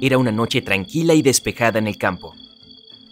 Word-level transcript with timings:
Era 0.00 0.18
una 0.18 0.30
noche 0.30 0.60
tranquila 0.60 1.14
y 1.14 1.22
despejada 1.22 1.78
en 1.78 1.86
el 1.86 1.96
campo. 1.96 2.34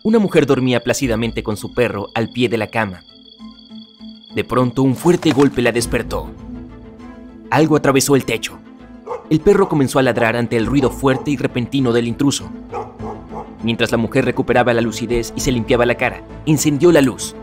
Una 0.03 0.19
mujer 0.19 0.45
dormía 0.45 0.81
plácidamente 0.81 1.43
con 1.43 1.57
su 1.57 1.73
perro 1.73 2.11
al 2.15 2.29
pie 2.29 2.51
de 2.51 2.59
la 2.59 2.67
cama. 2.67 3.03
De 4.35 4.45
pronto 4.45 4.83
un 4.83 4.95
fuerte 4.95 5.33
golpe 5.33 5.63
la 5.63 5.73
despertó. 5.73 6.31
Algo 7.51 7.77
atravesó 7.77 8.17
el 8.17 8.27
techo. 8.27 8.59
El 9.31 9.41
perro 9.41 9.67
comenzó 9.67 9.99
a 9.99 10.03
ladrar 10.03 10.37
ante 10.37 10.59
el 10.59 10.67
ruido 10.67 10.91
fuerte 10.91 11.31
y 11.31 11.39
repentino 11.39 11.93
del 11.95 12.07
intruso. 12.07 12.51
Mientras 13.63 13.91
la 13.91 13.97
mujer 13.97 14.27
recuperaba 14.27 14.75
la 14.75 14.83
lucidez 14.83 15.33
y 15.35 15.41
se 15.41 15.53
limpiaba 15.53 15.87
la 15.87 15.95
cara, 15.95 16.23
encendió 16.45 16.93
la 16.93 17.01
luz. 17.01 17.35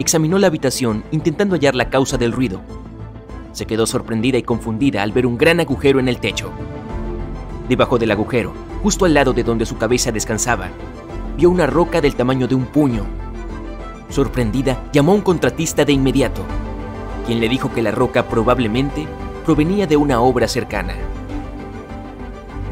Examinó 0.00 0.40
la 0.40 0.48
habitación 0.48 1.04
intentando 1.12 1.54
hallar 1.54 1.76
la 1.76 1.90
causa 1.90 2.18
del 2.18 2.32
ruido. 2.32 2.60
Se 3.52 3.66
quedó 3.66 3.86
sorprendida 3.86 4.36
y 4.36 4.42
confundida 4.42 5.04
al 5.04 5.12
ver 5.12 5.26
un 5.26 5.38
gran 5.38 5.60
agujero 5.60 6.00
en 6.00 6.08
el 6.08 6.18
techo. 6.18 6.50
Debajo 7.68 7.98
del 7.98 8.10
agujero, 8.10 8.52
justo 8.84 9.06
al 9.06 9.14
lado 9.14 9.32
de 9.32 9.42
donde 9.42 9.64
su 9.64 9.78
cabeza 9.78 10.12
descansaba, 10.12 10.68
vio 11.38 11.48
una 11.48 11.66
roca 11.66 12.02
del 12.02 12.16
tamaño 12.16 12.46
de 12.46 12.54
un 12.54 12.66
puño. 12.66 13.06
Sorprendida, 14.10 14.78
llamó 14.92 15.12
a 15.12 15.14
un 15.14 15.22
contratista 15.22 15.86
de 15.86 15.94
inmediato, 15.94 16.42
quien 17.24 17.40
le 17.40 17.48
dijo 17.48 17.72
que 17.72 17.80
la 17.80 17.92
roca 17.92 18.28
probablemente 18.28 19.06
provenía 19.46 19.86
de 19.86 19.96
una 19.96 20.20
obra 20.20 20.48
cercana. 20.48 20.92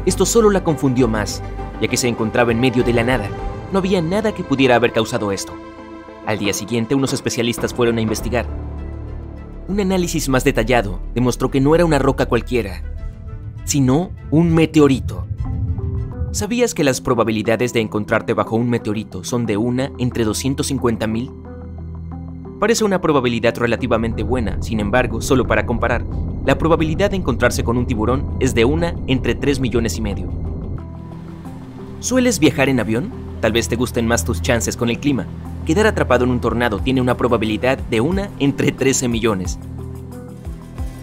Esto 0.05 0.27
solo 0.27 0.51
la 0.51 0.63
confundió 0.63 1.07
más, 1.07 1.41
ya 1.81 1.87
que 1.87 1.97
se 1.97 2.09
encontraba 2.09 2.51
en 2.51 2.59
medio 2.59 2.83
de 2.83 2.93
la 2.93 3.03
nada. 3.03 3.27
No 3.71 3.79
había 3.79 3.99
nada 3.99 4.33
que 4.33 4.43
pudiera 4.43 4.75
haber 4.75 4.93
causado 4.93 5.31
esto. 5.31 5.53
Al 6.27 6.37
día 6.37 6.53
siguiente, 6.53 6.93
unos 6.93 7.13
especialistas 7.13 7.73
fueron 7.73 7.97
a 7.97 8.01
investigar. 8.01 8.45
Un 9.67 9.79
análisis 9.79 10.29
más 10.29 10.43
detallado 10.43 10.99
demostró 11.15 11.49
que 11.49 11.59
no 11.59 11.73
era 11.73 11.85
una 11.85 11.97
roca 11.97 12.27
cualquiera, 12.27 12.83
sino 13.65 14.11
un 14.29 14.53
meteorito. 14.53 15.25
¿Sabías 16.33 16.73
que 16.73 16.83
las 16.83 16.99
probabilidades 16.99 17.73
de 17.73 17.79
encontrarte 17.79 18.33
bajo 18.33 18.55
un 18.55 18.67
meteorito 18.67 19.23
son 19.23 19.45
de 19.45 19.55
una 19.55 19.91
entre 19.99 20.25
250.000? 20.25 21.31
Parece 22.59 22.83
una 22.83 22.99
probabilidad 23.01 23.55
relativamente 23.55 24.23
buena, 24.23 24.59
sin 24.59 24.79
embargo, 24.79 25.21
solo 25.21 25.45
para 25.45 25.67
comparar, 25.67 26.03
la 26.43 26.57
probabilidad 26.57 27.11
de 27.11 27.17
encontrarse 27.17 27.63
con 27.63 27.77
un 27.77 27.85
tiburón 27.85 28.35
es 28.39 28.55
de 28.55 28.65
una 28.65 28.95
entre 29.05 29.35
3 29.35 29.59
millones 29.59 29.95
y 29.99 30.01
medio. 30.01 30.27
¿Sueles 31.99 32.39
viajar 32.39 32.67
en 32.67 32.79
avión? 32.79 33.11
Tal 33.39 33.51
vez 33.51 33.69
te 33.69 33.75
gusten 33.75 34.07
más 34.07 34.25
tus 34.25 34.41
chances 34.41 34.75
con 34.75 34.89
el 34.89 34.97
clima. 34.97 35.27
Quedar 35.67 35.85
atrapado 35.85 36.23
en 36.23 36.31
un 36.31 36.41
tornado 36.41 36.79
tiene 36.79 36.99
una 36.99 37.15
probabilidad 37.15 37.77
de 37.77 38.01
una 38.01 38.31
entre 38.39 38.71
13 38.71 39.07
millones. 39.07 39.59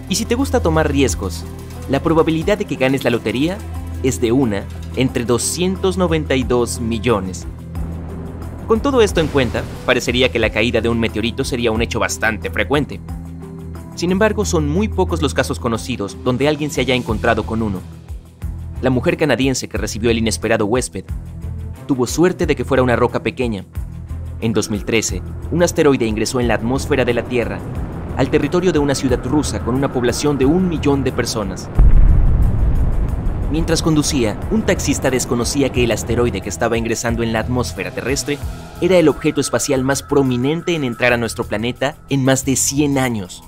Y 0.09 0.17
si 0.17 0.25
te 0.25 0.35
gusta 0.35 0.61
tomar 0.61 0.91
riesgos, 0.91 1.45
la 1.89 2.03
probabilidad 2.03 2.59
de 2.59 2.65
que 2.65 2.75
ganes 2.75 3.05
la 3.05 3.11
lotería 3.11 3.59
es 4.03 4.21
de 4.21 4.33
una 4.33 4.65
entre 4.97 5.25
292 5.25 6.81
millones. 6.81 7.47
Con 8.67 8.81
todo 8.81 9.03
esto 9.03 9.21
en 9.21 9.27
cuenta, 9.27 9.63
parecería 9.85 10.31
que 10.31 10.39
la 10.39 10.51
caída 10.51 10.81
de 10.81 10.89
un 10.89 11.01
meteorito 11.01 11.45
sería 11.45 11.73
un 11.73 11.83
hecho 11.83 11.99
bastante 11.99 12.51
frecuente. 12.51 13.01
Sin 13.97 14.13
embargo, 14.13 14.45
son 14.45 14.69
muy 14.69 14.89
pocos 14.89 15.21
los 15.21 15.35
casos 15.35 15.59
conocidos 15.59 16.17
donde 16.25 16.49
alguien 16.49 16.71
se 16.71 16.81
haya 16.81 16.95
encontrado 16.95 17.45
con 17.45 17.63
uno. 17.63 17.81
La 18.81 18.91
mujer 18.91 19.17
canadiense 19.17 19.69
que 19.69 19.77
recibió 19.77 20.11
el 20.11 20.19
inesperado 20.19 20.67
huésped 20.67 21.05
tuvo 21.87 22.07
suerte 22.07 22.47
de 22.47 22.55
que 22.55 22.65
fuera 22.65 22.83
una 22.83 22.97
roca 22.97 23.23
pequeña. 23.23 23.65
En 24.41 24.53
2013, 24.53 25.21
un 25.51 25.63
asteroide 25.63 26.07
ingresó 26.07 26.41
en 26.41 26.49
la 26.49 26.55
atmósfera 26.55 27.05
de 27.05 27.13
la 27.13 27.25
Tierra, 27.25 27.59
al 28.17 28.31
territorio 28.31 28.73
de 28.73 28.79
una 28.79 28.95
ciudad 28.95 29.23
rusa 29.25 29.61
con 29.61 29.75
una 29.75 29.93
población 29.93 30.39
de 30.39 30.47
un 30.47 30.69
millón 30.69 31.05
de 31.05 31.13
personas. 31.13 31.69
Mientras 33.51 33.83
conducía, 33.83 34.39
un 34.53 34.63
taxista 34.63 35.11
desconocía 35.11 35.71
que 35.71 35.83
el 35.83 35.91
asteroide 35.91 36.41
que 36.41 36.49
estaba 36.49 36.79
ingresando 36.79 37.25
en 37.25 37.33
la 37.33 37.41
atmósfera 37.41 37.91
terrestre 37.91 38.39
era 38.81 38.97
el 38.97 39.09
objeto 39.09 39.41
espacial 39.41 39.83
más 39.83 40.05
prominente 40.05 40.77
en 40.77 40.85
entrar 40.85 41.13
a 41.13 41.17
nuestro 41.17 41.43
planeta 41.43 41.97
en 42.09 42.25
más 42.25 42.45
de 42.45 42.55
100 42.55 42.97
años. 42.97 43.43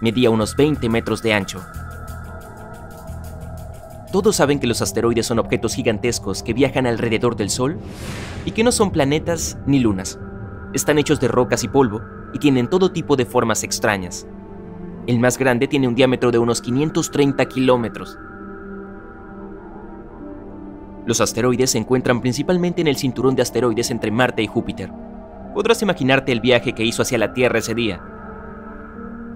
Medía 0.00 0.30
unos 0.30 0.56
20 0.56 0.88
metros 0.88 1.22
de 1.22 1.32
ancho. 1.32 1.64
Todos 4.10 4.34
saben 4.34 4.58
que 4.58 4.66
los 4.66 4.82
asteroides 4.82 5.26
son 5.26 5.38
objetos 5.38 5.74
gigantescos 5.74 6.42
que 6.42 6.52
viajan 6.52 6.88
alrededor 6.88 7.36
del 7.36 7.50
Sol 7.50 7.78
y 8.44 8.50
que 8.50 8.64
no 8.64 8.72
son 8.72 8.90
planetas 8.90 9.58
ni 9.64 9.78
lunas. 9.78 10.18
Están 10.74 10.98
hechos 10.98 11.20
de 11.20 11.28
rocas 11.28 11.62
y 11.62 11.68
polvo 11.68 12.00
y 12.34 12.40
tienen 12.40 12.68
todo 12.68 12.90
tipo 12.90 13.14
de 13.14 13.26
formas 13.26 13.62
extrañas. 13.62 14.26
El 15.06 15.20
más 15.20 15.38
grande 15.38 15.68
tiene 15.68 15.86
un 15.86 15.94
diámetro 15.94 16.32
de 16.32 16.38
unos 16.38 16.60
530 16.60 17.46
kilómetros 17.46 18.18
los 21.06 21.20
asteroides 21.20 21.70
se 21.70 21.78
encuentran 21.78 22.20
principalmente 22.20 22.80
en 22.80 22.88
el 22.88 22.96
cinturón 22.96 23.34
de 23.34 23.42
asteroides 23.42 23.90
entre 23.90 24.10
Marte 24.10 24.42
y 24.42 24.46
Júpiter. 24.46 24.90
Podrás 25.54 25.82
imaginarte 25.82 26.32
el 26.32 26.40
viaje 26.40 26.72
que 26.72 26.84
hizo 26.84 27.02
hacia 27.02 27.18
la 27.18 27.34
Tierra 27.34 27.58
ese 27.58 27.74
día. 27.74 28.00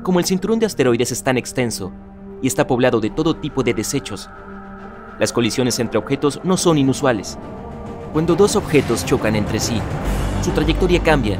Como 0.02 0.20
el 0.20 0.24
cinturón 0.24 0.58
de 0.58 0.66
asteroides 0.66 1.12
es 1.12 1.22
tan 1.22 1.36
extenso 1.36 1.92
y 2.40 2.46
está 2.46 2.66
poblado 2.66 3.00
de 3.00 3.10
todo 3.10 3.36
tipo 3.36 3.62
de 3.62 3.74
desechos, 3.74 4.30
las 5.18 5.32
colisiones 5.32 5.78
entre 5.78 5.98
objetos 5.98 6.40
no 6.44 6.56
son 6.56 6.76
inusuales. 6.76 7.38
Cuando 8.12 8.34
dos 8.34 8.54
objetos 8.54 9.04
chocan 9.04 9.34
entre 9.34 9.58
sí, 9.58 9.80
su 10.42 10.50
trayectoria 10.50 11.02
cambia, 11.02 11.38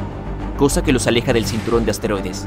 cosa 0.56 0.82
que 0.82 0.92
los 0.92 1.06
aleja 1.06 1.32
del 1.32 1.44
cinturón 1.44 1.84
de 1.84 1.91
asteroides. 1.91 2.47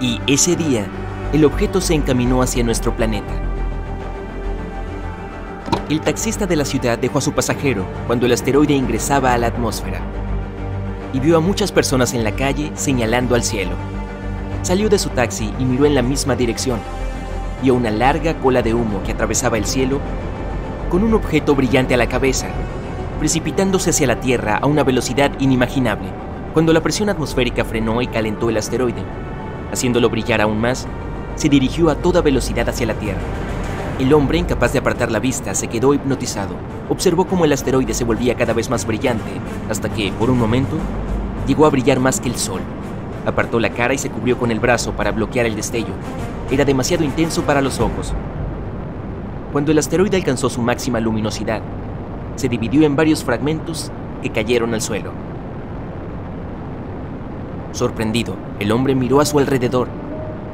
Y 0.00 0.20
ese 0.28 0.54
día, 0.54 0.86
el 1.32 1.44
objeto 1.44 1.80
se 1.80 1.92
encaminó 1.92 2.40
hacia 2.40 2.62
nuestro 2.62 2.94
planeta. 2.94 3.32
El 5.88 6.00
taxista 6.00 6.46
de 6.46 6.54
la 6.54 6.64
ciudad 6.64 6.96
dejó 6.98 7.18
a 7.18 7.20
su 7.20 7.32
pasajero 7.32 7.84
cuando 8.06 8.26
el 8.26 8.32
asteroide 8.32 8.74
ingresaba 8.74 9.32
a 9.32 9.38
la 9.38 9.48
atmósfera 9.48 10.00
y 11.12 11.18
vio 11.18 11.36
a 11.36 11.40
muchas 11.40 11.72
personas 11.72 12.14
en 12.14 12.22
la 12.22 12.30
calle 12.30 12.70
señalando 12.76 13.34
al 13.34 13.42
cielo. 13.42 13.72
Salió 14.62 14.88
de 14.88 15.00
su 15.00 15.08
taxi 15.08 15.52
y 15.58 15.64
miró 15.64 15.84
en 15.84 15.96
la 15.96 16.02
misma 16.02 16.36
dirección. 16.36 16.78
Vio 17.60 17.74
una 17.74 17.90
larga 17.90 18.34
cola 18.34 18.62
de 18.62 18.74
humo 18.74 19.02
que 19.02 19.12
atravesaba 19.12 19.58
el 19.58 19.64
cielo 19.64 19.98
con 20.90 21.02
un 21.02 21.12
objeto 21.14 21.56
brillante 21.56 21.94
a 21.94 21.96
la 21.96 22.08
cabeza, 22.08 22.46
precipitándose 23.18 23.90
hacia 23.90 24.06
la 24.06 24.20
Tierra 24.20 24.58
a 24.58 24.66
una 24.66 24.84
velocidad 24.84 25.32
inimaginable, 25.40 26.08
cuando 26.52 26.72
la 26.72 26.82
presión 26.82 27.08
atmosférica 27.08 27.64
frenó 27.64 28.00
y 28.00 28.06
calentó 28.06 28.48
el 28.48 28.58
asteroide 28.58 29.02
haciéndolo 29.72 30.10
brillar 30.10 30.40
aún 30.40 30.60
más, 30.60 30.86
se 31.36 31.48
dirigió 31.48 31.90
a 31.90 31.94
toda 31.94 32.20
velocidad 32.20 32.68
hacia 32.68 32.86
la 32.86 32.94
Tierra. 32.94 33.20
El 33.98 34.12
hombre, 34.12 34.38
incapaz 34.38 34.72
de 34.72 34.78
apartar 34.78 35.10
la 35.10 35.18
vista, 35.18 35.54
se 35.54 35.68
quedó 35.68 35.92
hipnotizado. 35.92 36.54
Observó 36.88 37.26
cómo 37.26 37.44
el 37.44 37.52
asteroide 37.52 37.94
se 37.94 38.04
volvía 38.04 38.36
cada 38.36 38.52
vez 38.52 38.70
más 38.70 38.86
brillante, 38.86 39.30
hasta 39.68 39.88
que, 39.88 40.12
por 40.12 40.30
un 40.30 40.38
momento, 40.38 40.76
llegó 41.46 41.66
a 41.66 41.70
brillar 41.70 41.98
más 41.98 42.20
que 42.20 42.28
el 42.28 42.36
sol. 42.36 42.60
Apartó 43.26 43.58
la 43.58 43.70
cara 43.70 43.94
y 43.94 43.98
se 43.98 44.10
cubrió 44.10 44.38
con 44.38 44.50
el 44.50 44.60
brazo 44.60 44.92
para 44.92 45.10
bloquear 45.10 45.46
el 45.46 45.56
destello. 45.56 45.94
Era 46.50 46.64
demasiado 46.64 47.04
intenso 47.04 47.42
para 47.42 47.60
los 47.60 47.80
ojos. 47.80 48.14
Cuando 49.52 49.72
el 49.72 49.78
asteroide 49.78 50.16
alcanzó 50.16 50.48
su 50.48 50.62
máxima 50.62 51.00
luminosidad, 51.00 51.60
se 52.36 52.48
dividió 52.48 52.82
en 52.82 52.94
varios 52.94 53.24
fragmentos 53.24 53.90
que 54.22 54.30
cayeron 54.30 54.74
al 54.74 54.80
suelo. 54.80 55.10
Sorprendido, 57.72 58.36
el 58.58 58.72
hombre 58.72 58.94
miró 58.94 59.20
a 59.20 59.24
su 59.24 59.38
alrededor. 59.38 59.88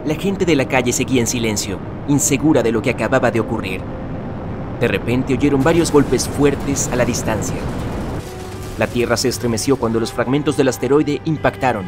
La 0.05 0.15
gente 0.15 0.45
de 0.45 0.57
la 0.57 0.67
calle 0.67 0.93
seguía 0.93 1.21
en 1.21 1.27
silencio, 1.27 1.79
insegura 2.09 2.63
de 2.63 2.73
lo 2.73 2.83
que 2.83 2.91
acababa 2.91 3.31
de 3.31 3.41
ocurrir. 3.41 3.81
De 4.81 4.89
repente 4.89 5.35
oyeron 5.35 5.63
varios 5.63 5.93
golpes 5.93 6.29
fuertes 6.29 6.89
a 6.93 6.97
la 6.97 7.05
distancia. 7.05 7.57
La 8.77 8.89
Tierra 8.89 9.17
se 9.17 9.29
estremeció 9.29 9.77
cuando 9.77 10.01
los 10.01 10.13
fragmentos 10.13 10.57
del 10.57 10.69
asteroide 10.69 11.21
impactaron. 11.25 11.87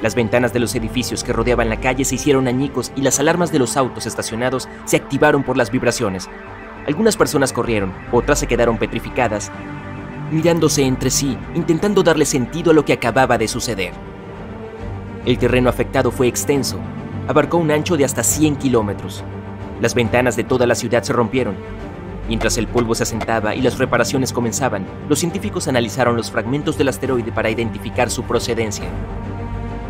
Las 0.00 0.14
ventanas 0.14 0.52
de 0.52 0.60
los 0.60 0.74
edificios 0.76 1.24
que 1.24 1.32
rodeaban 1.32 1.68
la 1.68 1.80
calle 1.80 2.04
se 2.04 2.14
hicieron 2.14 2.46
añicos 2.46 2.92
y 2.94 3.02
las 3.02 3.18
alarmas 3.18 3.50
de 3.50 3.58
los 3.58 3.76
autos 3.76 4.06
estacionados 4.06 4.68
se 4.84 4.96
activaron 4.96 5.42
por 5.42 5.56
las 5.56 5.72
vibraciones. 5.72 6.30
Algunas 6.86 7.16
personas 7.16 7.52
corrieron, 7.52 7.92
otras 8.12 8.38
se 8.38 8.46
quedaron 8.46 8.78
petrificadas, 8.78 9.50
mirándose 10.30 10.84
entre 10.84 11.10
sí, 11.10 11.36
intentando 11.54 12.04
darle 12.04 12.24
sentido 12.24 12.70
a 12.70 12.74
lo 12.74 12.84
que 12.84 12.92
acababa 12.92 13.36
de 13.36 13.48
suceder. 13.48 13.92
El 15.28 15.36
terreno 15.36 15.68
afectado 15.68 16.10
fue 16.10 16.26
extenso, 16.26 16.78
abarcó 17.26 17.58
un 17.58 17.70
ancho 17.70 17.98
de 17.98 18.06
hasta 18.06 18.22
100 18.22 18.56
kilómetros. 18.56 19.22
Las 19.78 19.94
ventanas 19.94 20.36
de 20.36 20.44
toda 20.44 20.66
la 20.66 20.74
ciudad 20.74 21.02
se 21.02 21.12
rompieron. 21.12 21.54
Mientras 22.28 22.56
el 22.56 22.66
polvo 22.66 22.94
se 22.94 23.02
asentaba 23.02 23.54
y 23.54 23.60
las 23.60 23.76
reparaciones 23.76 24.32
comenzaban, 24.32 24.86
los 25.06 25.18
científicos 25.18 25.68
analizaron 25.68 26.16
los 26.16 26.30
fragmentos 26.30 26.78
del 26.78 26.88
asteroide 26.88 27.30
para 27.30 27.50
identificar 27.50 28.08
su 28.10 28.22
procedencia 28.22 28.86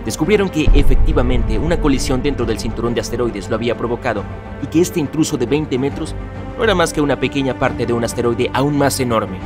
descubrieron 0.04 0.48
que 0.48 0.70
efectivamente 0.72 1.58
una 1.58 1.78
colisión 1.82 2.22
dentro 2.22 2.46
del 2.46 2.58
cinturón 2.58 2.94
de 2.94 3.02
asteroides 3.02 3.50
lo 3.50 3.56
había 3.56 3.76
provocado 3.76 4.24
y 4.62 4.66
que 4.66 4.80
este 4.80 5.00
intruso 5.00 5.36
de 5.36 5.44
20 5.44 5.78
metros 5.78 6.14
no 6.56 6.64
era 6.64 6.74
más 6.74 6.94
que 6.94 7.02
una 7.02 7.20
pequeña 7.20 7.58
parte 7.58 7.84
de 7.84 7.92
un 7.92 8.02
asteroide 8.02 8.50
aún 8.54 8.78
más 8.78 8.98
enorme. 9.00 9.36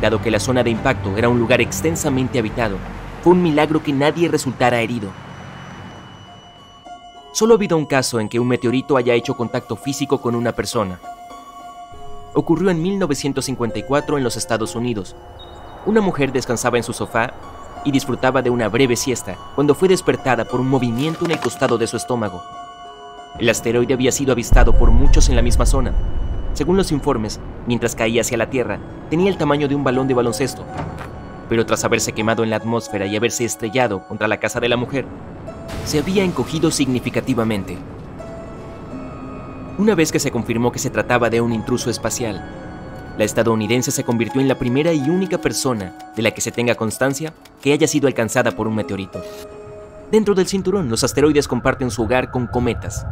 Dado 0.00 0.22
que 0.22 0.30
la 0.30 0.38
zona 0.38 0.62
de 0.62 0.70
impacto 0.70 1.16
era 1.16 1.28
un 1.28 1.40
lugar 1.40 1.60
extensamente 1.60 2.38
habitado, 2.38 2.76
fue 3.26 3.32
un 3.32 3.42
milagro 3.42 3.82
que 3.82 3.92
nadie 3.92 4.28
resultara 4.28 4.80
herido. 4.80 5.08
Solo 7.32 7.54
ha 7.54 7.56
habido 7.56 7.76
un 7.76 7.84
caso 7.84 8.20
en 8.20 8.28
que 8.28 8.38
un 8.38 8.46
meteorito 8.46 8.96
haya 8.96 9.14
hecho 9.14 9.36
contacto 9.36 9.74
físico 9.74 10.20
con 10.20 10.36
una 10.36 10.52
persona. 10.52 11.00
Ocurrió 12.34 12.70
en 12.70 12.80
1954 12.80 14.16
en 14.16 14.22
los 14.22 14.36
Estados 14.36 14.76
Unidos. 14.76 15.16
Una 15.86 16.00
mujer 16.00 16.30
descansaba 16.30 16.76
en 16.76 16.84
su 16.84 16.92
sofá 16.92 17.32
y 17.84 17.90
disfrutaba 17.90 18.42
de 18.42 18.50
una 18.50 18.68
breve 18.68 18.94
siesta 18.94 19.36
cuando 19.56 19.74
fue 19.74 19.88
despertada 19.88 20.44
por 20.44 20.60
un 20.60 20.68
movimiento 20.68 21.24
en 21.24 21.32
el 21.32 21.40
costado 21.40 21.78
de 21.78 21.88
su 21.88 21.96
estómago. 21.96 22.44
El 23.40 23.48
asteroide 23.48 23.92
había 23.92 24.12
sido 24.12 24.30
avistado 24.30 24.72
por 24.72 24.92
muchos 24.92 25.28
en 25.28 25.34
la 25.34 25.42
misma 25.42 25.66
zona. 25.66 25.92
Según 26.54 26.76
los 26.76 26.92
informes, 26.92 27.40
mientras 27.66 27.96
caía 27.96 28.20
hacia 28.20 28.38
la 28.38 28.50
Tierra, 28.50 28.78
tenía 29.10 29.30
el 29.30 29.36
tamaño 29.36 29.66
de 29.66 29.74
un 29.74 29.82
balón 29.82 30.06
de 30.06 30.14
baloncesto. 30.14 30.64
Pero 31.48 31.66
tras 31.66 31.84
haberse 31.84 32.12
quemado 32.12 32.42
en 32.42 32.50
la 32.50 32.56
atmósfera 32.56 33.06
y 33.06 33.16
haberse 33.16 33.44
estrellado 33.44 34.06
contra 34.06 34.28
la 34.28 34.38
casa 34.38 34.60
de 34.60 34.68
la 34.68 34.76
mujer, 34.76 35.06
se 35.84 35.98
había 35.98 36.24
encogido 36.24 36.70
significativamente. 36.70 37.76
Una 39.78 39.94
vez 39.94 40.10
que 40.10 40.18
se 40.18 40.30
confirmó 40.30 40.72
que 40.72 40.78
se 40.78 40.90
trataba 40.90 41.28
de 41.30 41.40
un 41.40 41.52
intruso 41.52 41.90
espacial, 41.90 42.44
la 43.18 43.24
estadounidense 43.24 43.90
se 43.90 44.04
convirtió 44.04 44.40
en 44.40 44.48
la 44.48 44.58
primera 44.58 44.92
y 44.92 45.08
única 45.08 45.38
persona 45.38 45.94
de 46.14 46.22
la 46.22 46.32
que 46.32 46.40
se 46.40 46.50
tenga 46.50 46.74
constancia 46.74 47.32
que 47.62 47.72
haya 47.72 47.86
sido 47.86 48.08
alcanzada 48.08 48.52
por 48.52 48.68
un 48.68 48.74
meteorito. 48.74 49.22
Dentro 50.10 50.34
del 50.34 50.46
cinturón, 50.46 50.88
los 50.88 51.02
asteroides 51.02 51.48
comparten 51.48 51.90
su 51.90 52.02
hogar 52.02 52.30
con 52.30 52.46
cometas, 52.46 53.06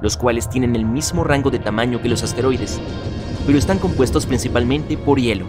los 0.00 0.16
cuales 0.16 0.48
tienen 0.48 0.76
el 0.76 0.84
mismo 0.84 1.24
rango 1.24 1.50
de 1.50 1.58
tamaño 1.58 2.00
que 2.00 2.08
los 2.08 2.22
asteroides, 2.22 2.80
pero 3.46 3.58
están 3.58 3.78
compuestos 3.78 4.26
principalmente 4.26 4.96
por 4.96 5.18
hielo. 5.18 5.46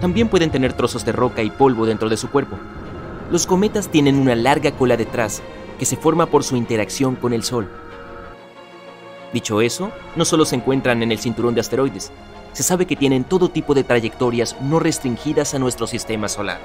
También 0.00 0.28
pueden 0.28 0.50
tener 0.50 0.72
trozos 0.72 1.04
de 1.04 1.12
roca 1.12 1.42
y 1.42 1.50
polvo 1.50 1.86
dentro 1.86 2.08
de 2.08 2.16
su 2.16 2.30
cuerpo. 2.30 2.58
Los 3.30 3.46
cometas 3.46 3.88
tienen 3.88 4.18
una 4.18 4.34
larga 4.34 4.72
cola 4.72 4.96
detrás 4.96 5.42
que 5.78 5.86
se 5.86 5.96
forma 5.96 6.26
por 6.26 6.44
su 6.44 6.56
interacción 6.56 7.16
con 7.16 7.32
el 7.32 7.42
Sol. 7.42 7.68
Dicho 9.32 9.60
eso, 9.60 9.90
no 10.14 10.24
solo 10.24 10.44
se 10.44 10.56
encuentran 10.56 11.02
en 11.02 11.12
el 11.12 11.18
cinturón 11.18 11.54
de 11.54 11.60
asteroides, 11.60 12.12
se 12.52 12.62
sabe 12.62 12.86
que 12.86 12.96
tienen 12.96 13.24
todo 13.24 13.50
tipo 13.50 13.74
de 13.74 13.84
trayectorias 13.84 14.56
no 14.62 14.78
restringidas 14.78 15.54
a 15.54 15.58
nuestro 15.58 15.86
sistema 15.86 16.28
solar. 16.28 16.58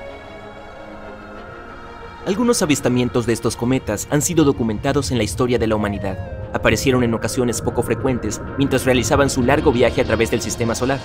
Algunos 2.26 2.62
avistamientos 2.62 3.26
de 3.26 3.34
estos 3.34 3.58
cometas 3.58 4.08
han 4.12 4.22
sido 4.22 4.46
documentados 4.46 5.12
en 5.12 5.18
la 5.18 5.24
historia 5.24 5.58
de 5.58 5.68
la 5.68 5.76
humanidad. 5.76 6.18
Aparecieron 6.54 7.04
en 7.04 7.14
ocasiones 7.14 7.62
poco 7.62 7.82
frecuentes 7.82 8.40
mientras 8.58 8.86
realizaban 8.86 9.30
su 9.30 9.42
largo 9.42 9.72
viaje 9.72 10.02
a 10.02 10.06
través 10.06 10.30
del 10.30 10.42
sistema 10.42 10.76
solar. 10.76 11.00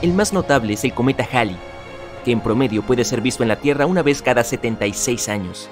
El 0.00 0.12
más 0.12 0.32
notable 0.32 0.74
es 0.74 0.84
el 0.84 0.94
cometa 0.94 1.28
Halley, 1.32 1.56
que 2.24 2.30
en 2.30 2.40
promedio 2.40 2.82
puede 2.82 3.04
ser 3.04 3.20
visto 3.20 3.42
en 3.42 3.48
la 3.48 3.56
Tierra 3.56 3.86
una 3.86 4.02
vez 4.02 4.22
cada 4.22 4.44
76 4.44 5.28
años. 5.28 5.68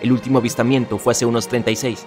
El 0.00 0.12
último 0.12 0.38
avistamiento 0.38 0.98
fue 0.98 1.12
hace 1.12 1.26
unos 1.26 1.48
36, 1.48 2.06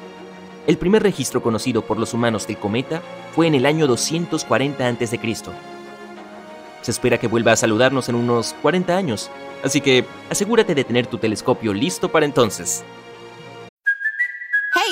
el 0.68 0.78
primer 0.78 1.04
registro 1.04 1.44
conocido 1.44 1.84
por 1.84 2.00
los 2.00 2.14
humanos 2.14 2.48
del 2.48 2.58
cometa 2.58 3.02
fue 3.36 3.46
en 3.46 3.54
el 3.54 3.66
año 3.68 3.86
240 3.86 4.88
a.C. 4.88 5.20
Se 6.82 6.92
espera 6.92 7.20
que 7.20 7.28
vuelva 7.28 7.52
a 7.52 7.56
saludarnos 7.56 8.10
en 8.10 8.16
unos 8.16 8.56
40 8.62 8.96
años, 8.96 9.30
así 9.64 9.82
que 9.82 10.06
asegúrate 10.30 10.74
de 10.74 10.84
tener 10.84 11.06
tu 11.06 11.18
telescopio 11.18 11.74
listo 11.74 12.10
para 12.10 12.26
entonces. 12.26 12.84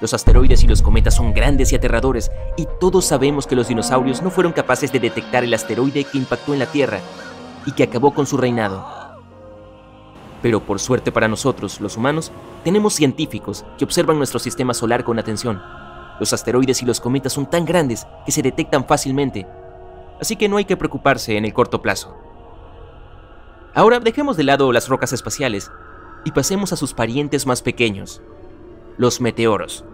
Los 0.00 0.12
asteroides 0.12 0.62
y 0.64 0.66
los 0.66 0.82
cometas 0.82 1.14
son 1.14 1.32
grandes 1.32 1.72
y 1.72 1.76
aterradores, 1.76 2.30
y 2.56 2.66
todos 2.80 3.04
sabemos 3.04 3.46
que 3.46 3.56
los 3.56 3.68
dinosaurios 3.68 4.22
no 4.22 4.30
fueron 4.30 4.52
capaces 4.52 4.92
de 4.92 5.00
detectar 5.00 5.44
el 5.44 5.54
asteroide 5.54 6.04
que 6.04 6.18
impactó 6.18 6.52
en 6.52 6.58
la 6.58 6.66
Tierra 6.66 7.00
y 7.64 7.72
que 7.72 7.84
acabó 7.84 8.12
con 8.12 8.26
su 8.26 8.36
reinado. 8.36 8.86
Pero 10.42 10.60
por 10.60 10.78
suerte 10.78 11.10
para 11.10 11.28
nosotros, 11.28 11.80
los 11.80 11.96
humanos, 11.96 12.30
tenemos 12.64 12.94
científicos 12.94 13.64
que 13.78 13.84
observan 13.84 14.18
nuestro 14.18 14.38
sistema 14.38 14.74
solar 14.74 15.04
con 15.04 15.18
atención. 15.18 15.62
Los 16.20 16.32
asteroides 16.32 16.82
y 16.82 16.86
los 16.86 17.00
cometas 17.00 17.32
son 17.32 17.48
tan 17.48 17.64
grandes 17.64 18.06
que 18.26 18.32
se 18.32 18.42
detectan 18.42 18.84
fácilmente, 18.84 19.46
así 20.20 20.36
que 20.36 20.48
no 20.48 20.58
hay 20.58 20.64
que 20.64 20.76
preocuparse 20.76 21.36
en 21.36 21.44
el 21.44 21.54
corto 21.54 21.80
plazo. 21.80 22.14
Ahora 23.74 24.00
dejemos 24.00 24.36
de 24.36 24.44
lado 24.44 24.70
las 24.70 24.88
rocas 24.88 25.12
espaciales 25.12 25.70
y 26.24 26.32
pasemos 26.32 26.72
a 26.72 26.76
sus 26.76 26.94
parientes 26.94 27.46
más 27.46 27.62
pequeños, 27.62 28.20
los 28.96 29.20
meteoros 29.20 29.84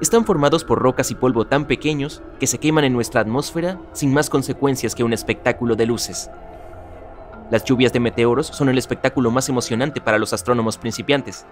están 0.00 0.24
formados 0.24 0.62
por 0.62 0.78
rocas 0.78 1.10
y 1.10 1.16
polvo 1.16 1.46
tan 1.46 1.64
pequeños 1.64 2.22
que 2.38 2.46
se 2.46 2.58
queman 2.58 2.84
en 2.84 2.92
nuestra 2.92 3.20
atmósfera 3.20 3.80
sin 3.92 4.14
más 4.14 4.30
consecuencias 4.30 4.94
que 4.94 5.02
un 5.02 5.12
espectáculo 5.12 5.74
de 5.74 5.86
luces. 5.86 6.30
Las 7.50 7.64
lluvias 7.64 7.92
de 7.92 7.98
meteoros 7.98 8.46
son 8.46 8.68
el 8.68 8.78
espectáculo 8.78 9.32
más 9.32 9.48
emocionante 9.48 10.00
para 10.00 10.18
los 10.18 10.32
astrónomos 10.32 10.78
principiantes. 10.78 11.46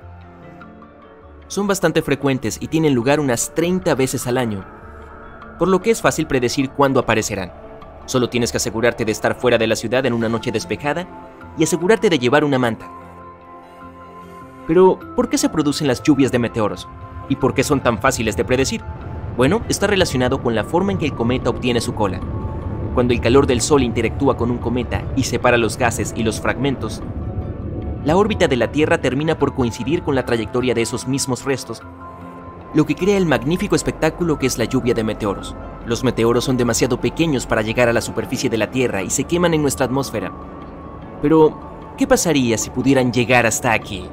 Son 1.49 1.67
bastante 1.67 2.03
frecuentes 2.03 2.59
y 2.61 2.69
tienen 2.69 2.95
lugar 2.95 3.19
unas 3.19 3.53
30 3.55 3.95
veces 3.97 4.27
al 4.29 4.39
año, 4.39 4.65
por 5.59 5.67
lo 5.67 5.83
que 5.83 5.91
es 5.91 6.01
fácil 6.01 6.29
predecir 6.29 6.71
cuándo 6.71 7.01
aparecerán. 7.01 7.53
Solo 8.05 8.29
tienes 8.29 8.53
que 8.53 8.59
asegurarte 8.59 9.05
de 9.05 9.13
estar 9.13 9.35
fuera 9.41 9.59
de 9.59 9.67
la 9.67 9.75
ciudad 9.75 10.07
en 10.07 10.13
una 10.13 10.29
noche 10.29 10.53
despejada 10.53 11.09
y 11.59 11.65
asegurarte 11.65 12.11
de 12.11 12.19
llevar 12.21 12.45
una 12.45 12.59
manta. 12.59 12.89
Pero, 14.67 14.99
¿por 15.15 15.29
qué 15.29 15.39
se 15.39 15.49
producen 15.49 15.87
las 15.87 16.03
lluvias 16.03 16.33
de 16.33 16.39
meteoros? 16.39 16.89
¿Y 17.29 17.37
por 17.37 17.55
qué 17.55 17.63
son 17.63 17.81
tan 17.81 17.99
fáciles 17.99 18.37
de 18.37 18.45
predecir? 18.45 18.83
Bueno, 19.37 19.63
está 19.69 19.87
relacionado 19.87 20.43
con 20.43 20.55
la 20.55 20.65
forma 20.65 20.93
en 20.93 20.99
que 20.99 21.07
el 21.07 21.15
cometa 21.15 21.51
obtiene 21.51 21.81
su 21.81 21.95
cola. 21.95 22.21
Cuando 22.95 23.13
el 23.13 23.21
calor 23.21 23.47
del 23.47 23.61
Sol 23.61 23.83
interactúa 23.83 24.37
con 24.37 24.51
un 24.51 24.59
cometa 24.59 25.05
y 25.17 25.25
separa 25.25 25.59
los 25.59 25.77
gases 25.77 26.15
y 26.17 26.23
los 26.23 26.41
fragmentos, 26.41 27.03
la 28.05 28.17
órbita 28.17 28.49
de 28.49 28.57
la 28.57 28.73
Tierra 28.73 28.99
termina 28.99 29.39
por 29.39 29.55
coincidir 29.55 30.03
con 30.03 30.15
la 30.15 30.25
trayectoria 30.25 30.75
de 30.75 30.83
esos 30.83 31.07
mismos 31.07 31.45
restos, 31.45 31.83
lo 32.73 32.87
que 32.87 32.95
crea 32.95 33.17
el 33.17 33.27
magnífico 33.27 33.77
espectáculo 33.77 34.39
que 34.39 34.47
es 34.47 34.59
la 34.59 34.65
lluvia 34.65 34.95
de 34.95 35.05
meteoros. 35.05 35.55
Los 35.87 36.05
meteoros 36.05 36.45
son 36.45 36.57
demasiado 36.57 37.01
pequeños 37.01 37.47
para 37.47 37.63
llegar 37.63 37.89
a 37.89 37.93
la 37.93 38.01
superficie 38.01 38.51
de 38.51 38.59
la 38.59 38.71
Tierra 38.71 39.03
y 39.03 39.11
se 39.11 39.25
queman 39.25 39.55
en 39.55 39.63
nuestra 39.63 39.87
atmósfera. 39.87 40.33
Pero, 41.23 41.59
¿qué 41.97 42.07
pasaría 42.07 42.59
si 42.59 42.71
pudieran 42.71 43.13
llegar 43.13 43.47
hasta 43.47 43.73
aquí? 43.73 44.05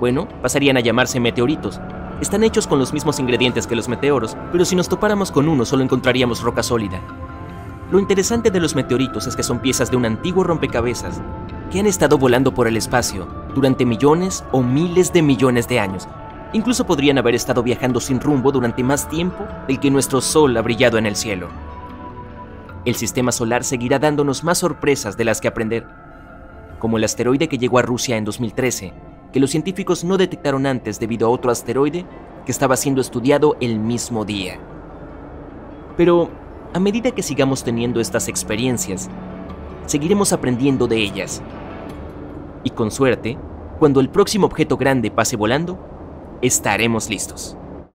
Bueno, 0.00 0.28
pasarían 0.42 0.76
a 0.76 0.80
llamarse 0.80 1.20
meteoritos, 1.20 1.80
están 2.20 2.44
hechos 2.44 2.66
con 2.66 2.78
los 2.78 2.92
mismos 2.92 3.18
ingredientes 3.18 3.66
que 3.66 3.76
los 3.76 3.88
meteoros, 3.88 4.36
pero 4.52 4.64
si 4.64 4.76
nos 4.76 4.88
topáramos 4.88 5.30
con 5.30 5.48
uno 5.48 5.64
solo 5.64 5.82
encontraríamos 5.82 6.42
roca 6.42 6.62
sólida. 6.62 7.00
Lo 7.90 7.98
interesante 7.98 8.50
de 8.50 8.60
los 8.60 8.74
meteoritos 8.74 9.26
es 9.26 9.36
que 9.36 9.42
son 9.42 9.58
piezas 9.58 9.90
de 9.90 9.96
un 9.96 10.06
antiguo 10.06 10.44
rompecabezas 10.44 11.20
que 11.70 11.80
han 11.80 11.86
estado 11.86 12.16
volando 12.16 12.54
por 12.54 12.66
el 12.66 12.76
espacio 12.76 13.26
durante 13.54 13.84
millones 13.84 14.44
o 14.52 14.62
miles 14.62 15.12
de 15.12 15.22
millones 15.22 15.68
de 15.68 15.80
años. 15.80 16.08
Incluso 16.52 16.86
podrían 16.86 17.18
haber 17.18 17.34
estado 17.34 17.62
viajando 17.62 18.00
sin 18.00 18.20
rumbo 18.20 18.52
durante 18.52 18.82
más 18.82 19.08
tiempo 19.08 19.46
del 19.66 19.80
que 19.80 19.90
nuestro 19.90 20.20
Sol 20.20 20.56
ha 20.56 20.62
brillado 20.62 20.98
en 20.98 21.06
el 21.06 21.16
cielo. 21.16 21.48
el 22.84 22.94
sistema 22.94 23.32
solar 23.32 23.64
seguirá 23.64 23.98
dándonos 23.98 24.44
más 24.44 24.58
sorpresas 24.58 25.16
de 25.16 25.24
las 25.24 25.40
que 25.40 25.48
aprender, 25.48 25.86
como 26.78 26.98
el 26.98 27.04
asteroide 27.04 27.48
que 27.48 27.58
llegó 27.58 27.78
a 27.78 27.82
Rusia 27.82 28.16
en 28.16 28.24
2013, 28.24 28.92
que 29.34 29.40
los 29.40 29.50
científicos 29.50 30.04
no 30.04 30.16
detectaron 30.16 30.64
antes 30.64 31.00
debido 31.00 31.26
a 31.26 31.30
otro 31.30 31.50
asteroide 31.50 32.06
que 32.46 32.52
estaba 32.52 32.76
siendo 32.76 33.00
estudiado 33.00 33.56
el 33.60 33.80
mismo 33.80 34.24
día. 34.24 34.60
Pero 35.96 36.30
a 36.72 36.78
medida 36.78 37.10
que 37.10 37.24
sigamos 37.24 37.64
teniendo 37.64 37.98
estas 37.98 38.28
experiencias, 38.28 39.10
seguiremos 39.86 40.32
aprendiendo 40.32 40.86
de 40.86 40.98
ellas. 40.98 41.42
Y 42.62 42.70
con 42.70 42.92
suerte, 42.92 43.36
cuando 43.80 43.98
el 43.98 44.08
próximo 44.08 44.46
objeto 44.46 44.76
grande 44.76 45.10
pase 45.10 45.34
volando, 45.34 45.80
estaremos 46.40 47.10
listos. 47.10 47.56